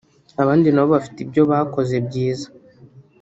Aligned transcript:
abandi 0.41 0.67
na 0.71 0.81
bo 0.83 0.89
bafite 0.95 1.17
ibyo 1.21 1.41
bakoze 1.51 1.95
byiza 2.07 2.47